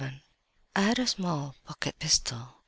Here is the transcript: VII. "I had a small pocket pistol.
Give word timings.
VII. 0.01 0.23
"I 0.75 0.81
had 0.81 0.97
a 0.97 1.05
small 1.05 1.53
pocket 1.63 1.99
pistol. 1.99 2.55